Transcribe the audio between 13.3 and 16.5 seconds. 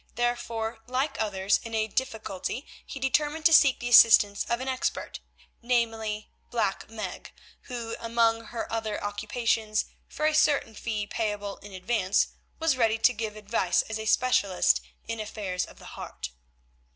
advice as a specialist in affairs of the heart.